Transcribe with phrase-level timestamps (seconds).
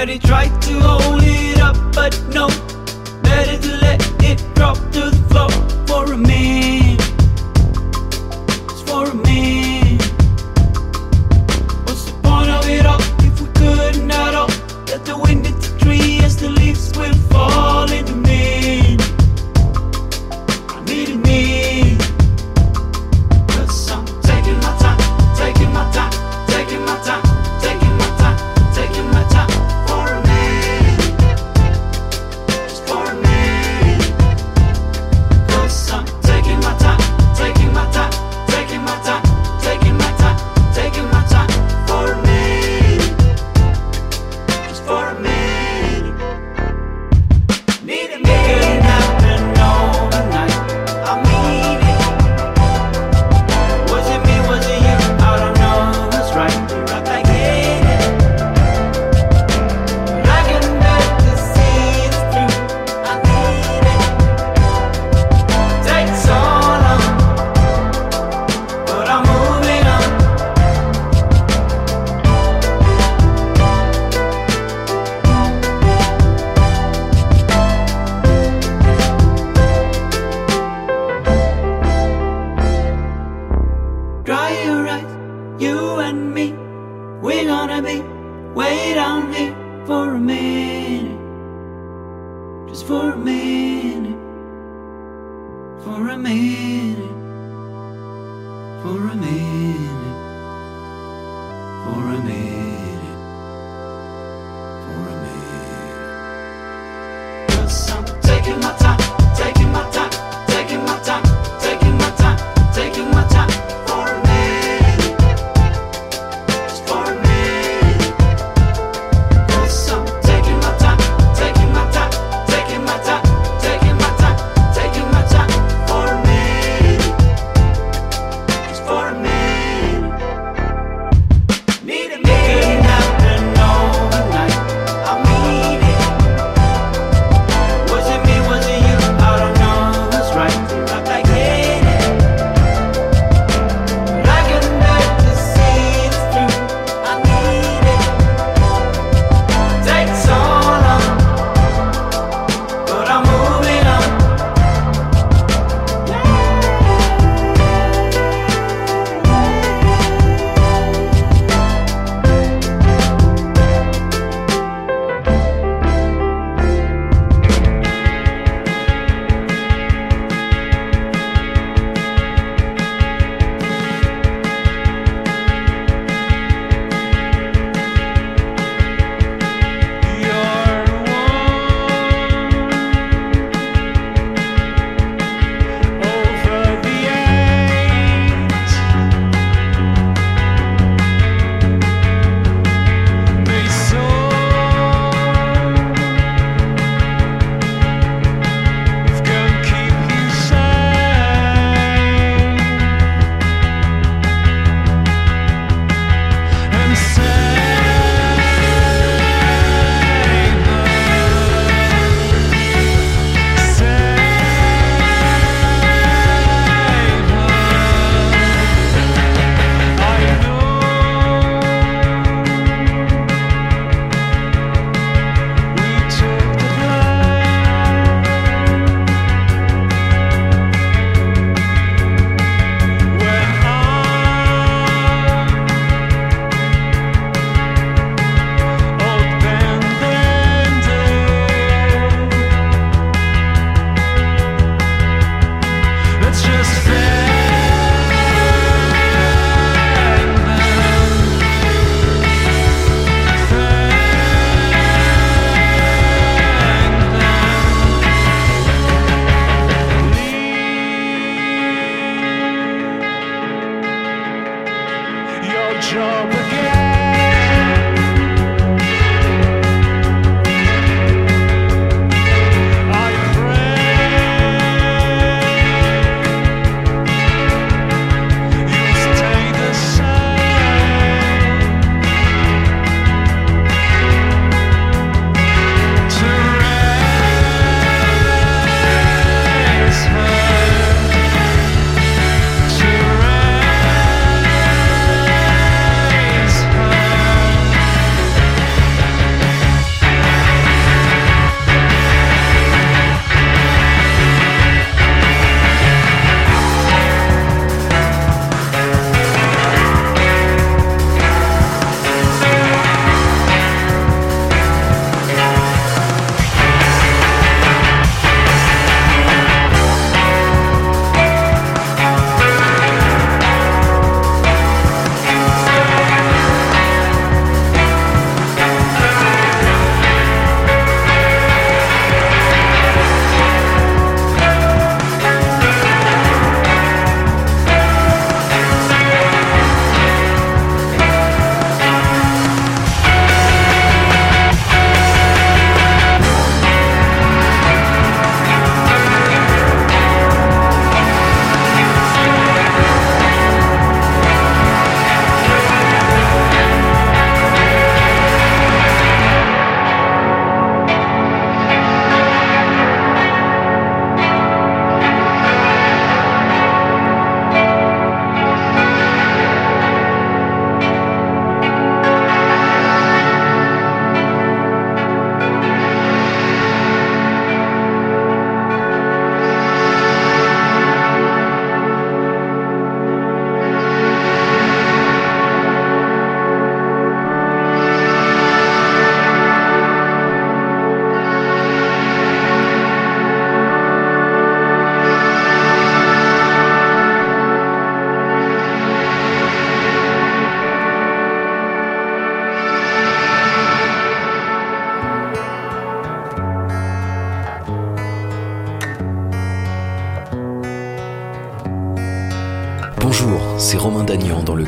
[0.00, 2.69] already tried to hold it up, but no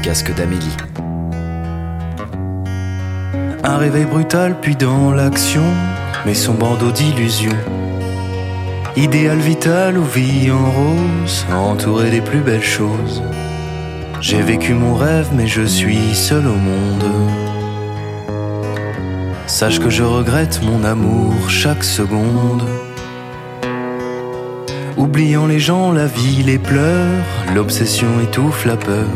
[0.02, 0.76] casque d'Amélie.
[3.62, 5.62] Un réveil brutal, puis dans l'action,
[6.26, 7.56] mais son bandeau d'illusions.
[8.96, 13.22] Idéal vital ou vie en rose, entouré des plus belles choses.
[14.20, 17.04] J'ai vécu mon rêve, mais je suis seul au monde.
[19.46, 22.64] Sache que je regrette mon amour chaque seconde.
[24.96, 29.06] Oubliant les gens, la vie, les pleurs, l'obsession étouffe la peur.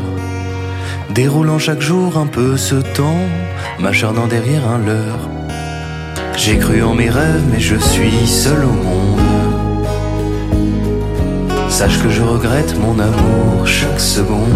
[1.11, 3.21] Déroulant chaque jour un peu ce temps,
[3.79, 5.29] m'acharnant derrière un leurre.
[6.37, 9.21] J'ai cru en mes rêves, mais je suis seul au monde.
[11.69, 14.53] Sache que je regrette mon amour chaque seconde.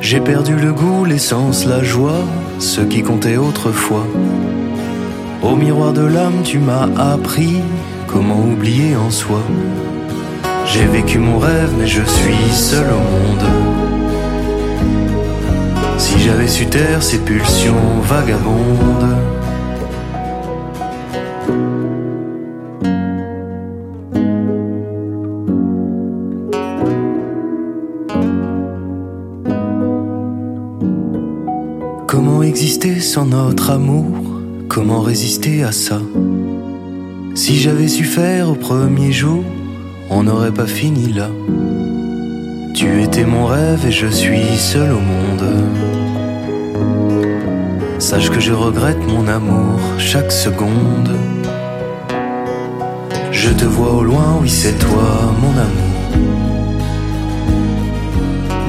[0.00, 2.24] J'ai perdu le goût, l'essence, la joie,
[2.58, 4.06] ce qui comptait autrefois.
[5.42, 7.62] Au miroir de l'âme, tu m'as appris
[8.06, 9.42] comment oublier en soi.
[10.66, 13.71] J'ai vécu mon rêve, mais je suis seul au monde.
[16.12, 19.16] Si j'avais su taire ces pulsions vagabondes.
[32.06, 34.04] Comment exister sans notre amour?
[34.68, 35.98] Comment résister à ça?
[37.34, 39.42] Si j'avais su faire au premier jour,
[40.10, 41.30] on n'aurait pas fini là.
[42.74, 45.91] Tu étais mon rêve et je suis seul au monde.
[48.02, 51.16] Sache que je regrette mon amour chaque seconde.
[53.30, 56.16] Je te vois au loin, oui c'est toi mon amour.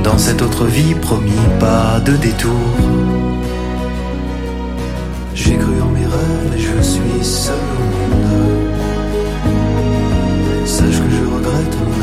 [0.03, 2.51] Dans cette autre vie, promis, pas de détour.
[5.33, 8.67] J'ai cru en mes rêves et je suis seul au monde.
[10.63, 12.02] Sache que je regrette mon amour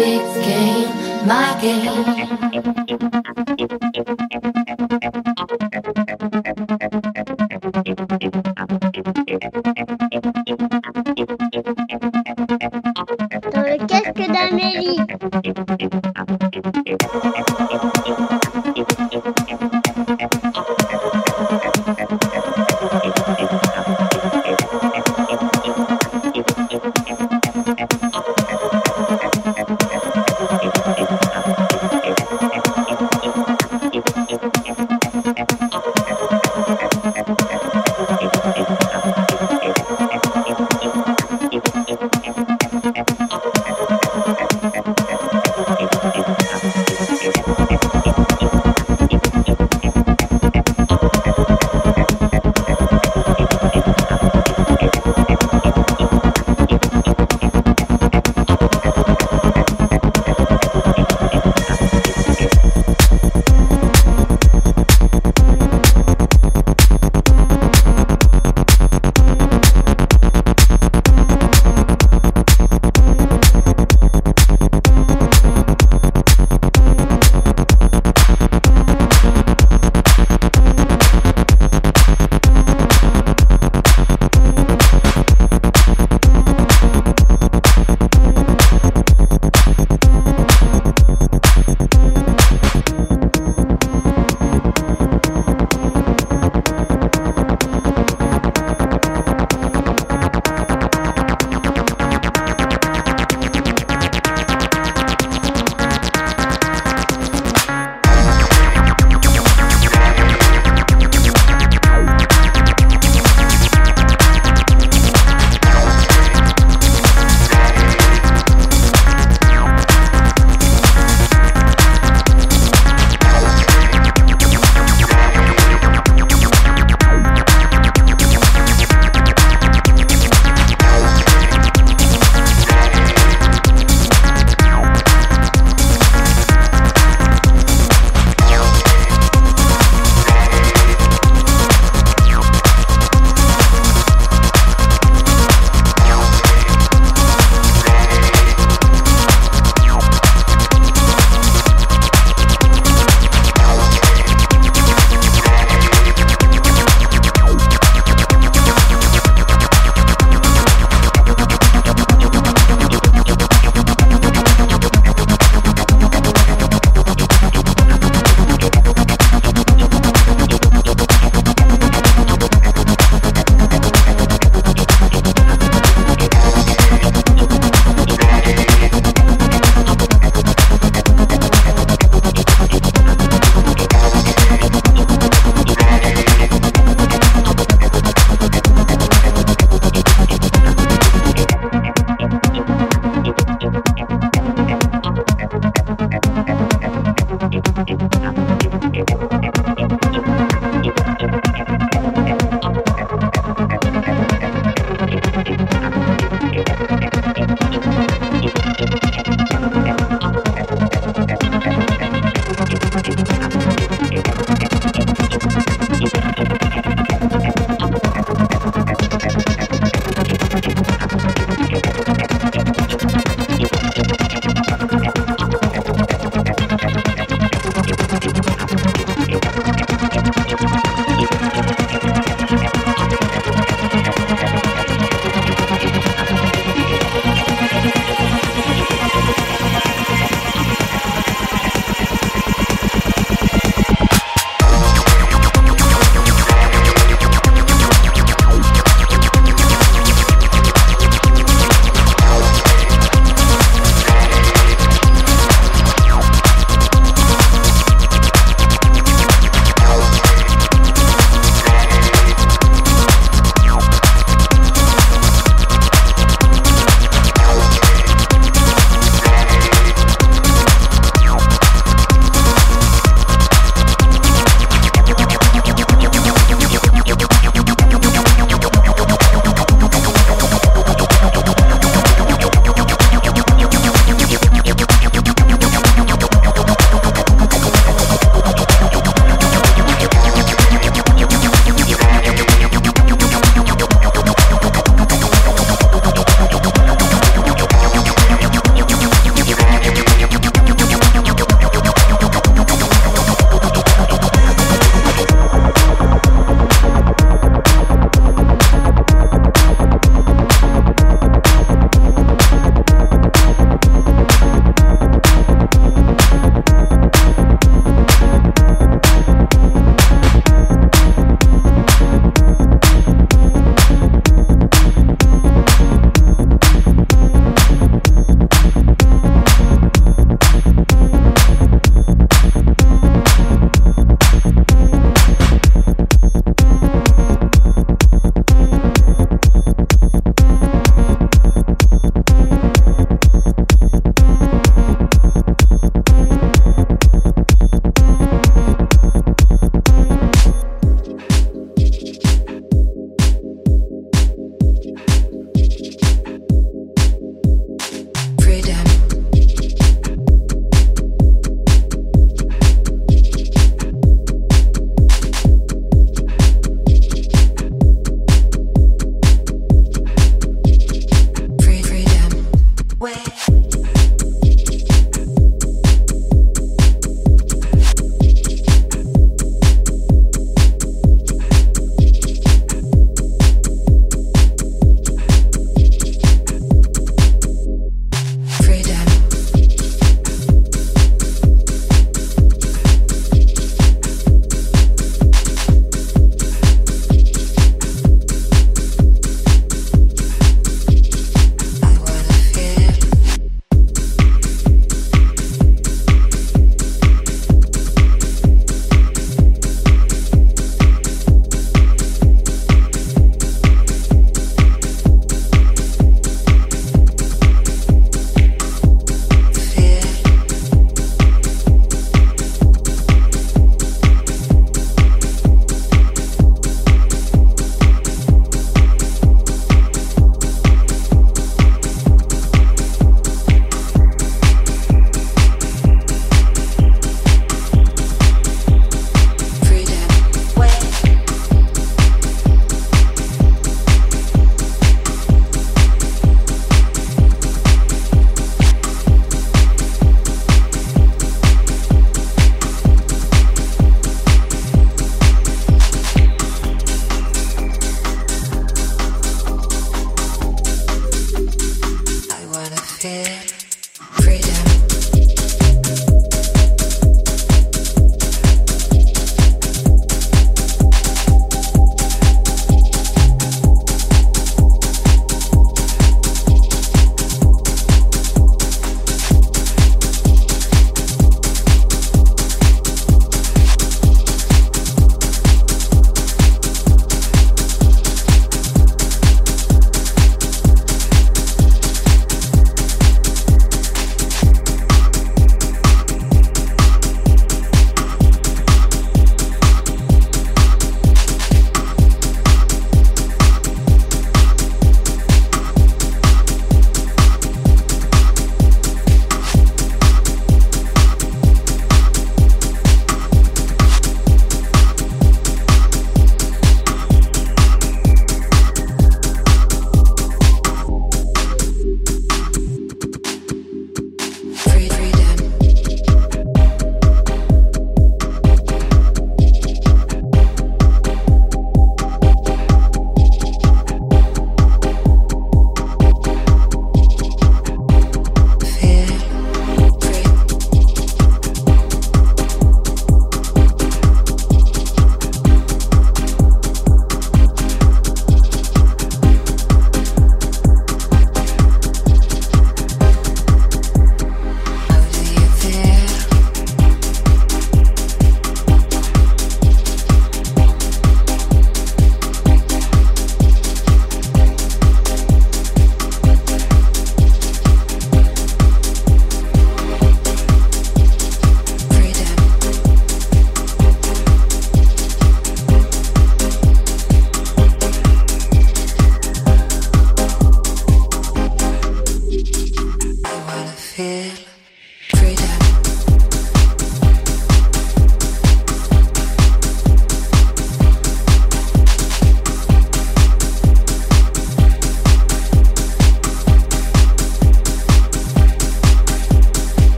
[0.00, 3.49] Big game, my game.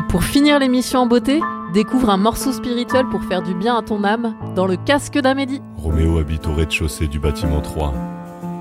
[0.00, 1.42] Et pour finir l'émission en beauté,
[1.74, 5.60] découvre un morceau spirituel pour faire du bien à ton âme dans le casque d'Amélie.
[5.76, 7.92] Roméo habite au rez-de-chaussée du bâtiment 3.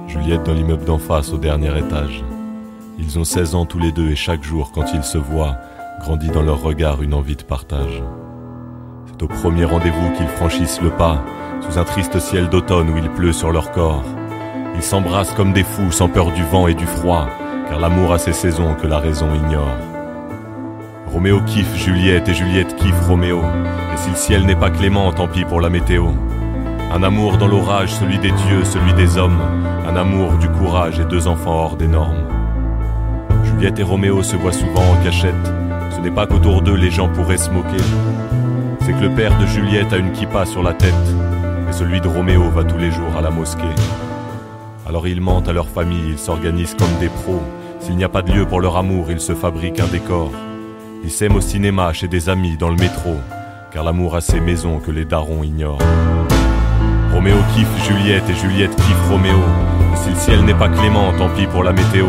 [0.10, 2.26] Juliette dans l'immeuble d'en face au dernier étage.
[2.98, 5.56] Ils ont 16 ans tous les deux et chaque jour, quand ils se voient,
[6.02, 8.04] grandit dans leur regard une envie de partage.
[9.08, 11.24] C'est au premier rendez-vous qu'ils franchissent le pas,
[11.62, 14.04] sous un triste ciel d'automne où il pleut sur leur corps.
[14.76, 17.30] Ils s'embrassent comme des fous, sans peur du vent et du froid,
[17.70, 19.89] car l'amour a ses saisons que la raison ignore.
[21.12, 25.28] Roméo kiffe Juliette et Juliette kiffe Roméo, et si le ciel n'est pas clément, tant
[25.28, 26.06] pis pour la météo.
[26.94, 29.42] Un amour dans l'orage, celui des dieux, celui des hommes,
[29.88, 32.28] un amour du courage et deux enfants hors des normes.
[33.44, 35.34] Juliette et Roméo se voient souvent en cachette,
[35.90, 37.84] ce n'est pas qu'autour d'eux les gens pourraient se moquer.
[38.82, 40.94] C'est que le père de Juliette a une kippa sur la tête,
[41.68, 43.76] et celui de Roméo va tous les jours à la mosquée.
[44.88, 47.42] Alors ils mentent à leur famille, ils s'organisent comme des pros.
[47.80, 50.32] S'il n'y a pas de lieu pour leur amour, ils se fabriquent un décor.
[51.02, 53.16] Ils s'aiment au cinéma, chez des amis, dans le métro,
[53.72, 55.80] car l'amour a ses maisons que les darons ignorent.
[57.14, 59.40] Roméo kiffe Juliette et Juliette kiffe Roméo.
[59.96, 62.06] Si le ciel n'est pas clément, tant pis pour la météo.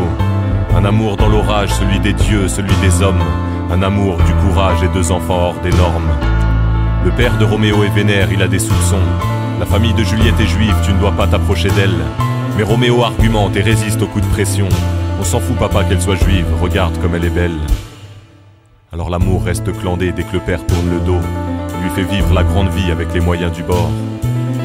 [0.75, 3.23] Un amour dans l'orage, celui des dieux, celui des hommes.
[3.71, 6.11] Un amour, du courage et deux enfants hors des normes.
[7.05, 9.07] Le père de Roméo est vénère, il a des soupçons.
[9.59, 12.03] La famille de Juliette est juive, tu ne dois pas t'approcher d'elle.
[12.57, 14.67] Mais Roméo argumente et résiste aux coups de pression.
[15.19, 17.57] On s'en fout, papa, qu'elle soit juive, regarde comme elle est belle.
[18.93, 21.21] Alors l'amour reste clandé dès que le père tourne le dos.
[21.81, 23.89] Lui fait vivre la grande vie avec les moyens du bord.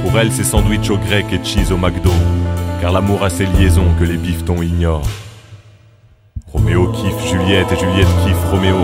[0.03, 2.11] Pour elle, c'est sandwich au grec et cheese au McDo.
[2.81, 5.07] Car l'amour a ses liaisons que les biftons ignorent.
[6.53, 8.75] Roméo kiffe Juliette et Juliette kiffe Roméo.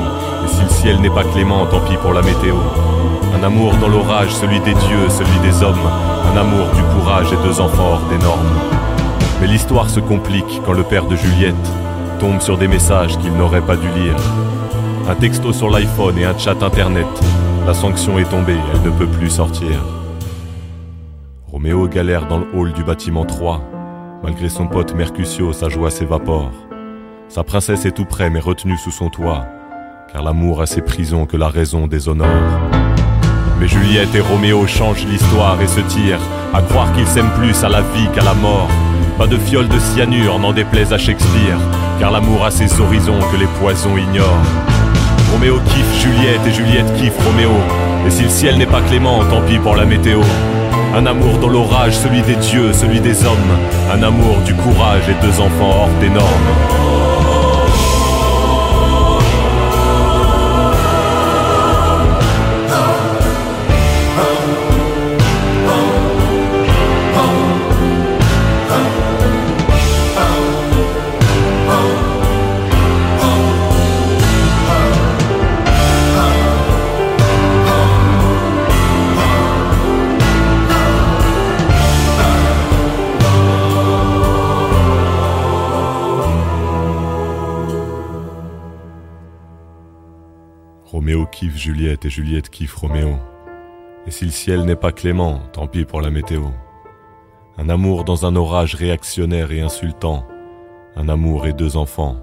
[0.44, 2.54] Et si le ciel n'est pas clément, tant pis pour la météo.
[3.34, 5.90] Un amour dans l'orage, celui des dieux, celui des hommes.
[6.32, 8.60] Un amour du courage et deux enfants hors des normes.
[9.40, 11.56] Mais l'histoire se complique quand le père de Juliette
[12.20, 14.14] tombe sur des messages qu'il n'aurait pas dû lire.
[15.08, 17.06] Un texto sur l'iPhone et un chat internet.
[17.66, 19.82] La sanction est tombée, elle ne peut plus sortir.
[21.48, 23.60] Roméo galère dans le hall du bâtiment 3.
[24.22, 26.52] Malgré son pote Mercutio, sa joie s'évapore.
[27.28, 29.44] Sa princesse est tout près mais retenue sous son toit.
[30.12, 32.28] Car l'amour a ses prisons que la raison déshonore.
[33.58, 36.22] Mais Juliette et Roméo changent l'histoire et se tirent,
[36.54, 38.68] à croire qu'ils s'aiment plus à la vie qu'à la mort.
[39.18, 41.58] Pas de fiole de cyanure, n'en déplaise à Shakespeare,
[41.98, 44.46] car l'amour a ses horizons que les poisons ignorent.
[45.32, 47.50] Roméo kiffe Juliette et Juliette kiffe Roméo.
[48.06, 50.20] Et si le ciel n'est pas clément, tant pis pour la météo.
[50.94, 53.58] Un amour dans l'orage, celui des dieux, celui des hommes.
[53.92, 56.81] Un amour du courage et deux enfants hors des.
[92.12, 93.16] Juliette et Juliette kiffe Roméo.
[94.06, 96.42] Et si le ciel n'est pas clément, tant pis pour la météo.
[97.56, 100.26] Un amour dans un orage réactionnaire et insultant.
[100.94, 102.16] Un amour et deux enfants.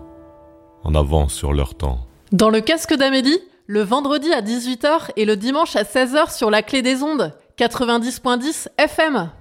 [0.84, 2.06] En avance sur leur temps.
[2.32, 6.62] Dans le casque d'Amélie, le vendredi à 18h et le dimanche à 16h sur la
[6.62, 9.32] clé des ondes, 90.10 FM.